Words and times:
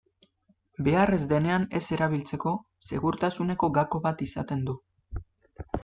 Behar 0.87 1.13
ez 1.17 1.27
denean 1.33 1.67
ez 1.79 1.83
erabiltzeko, 1.97 2.55
segurtasuneko 2.89 3.71
gako 3.79 4.03
bat 4.09 4.25
izaten 4.31 4.69
du. 4.73 4.77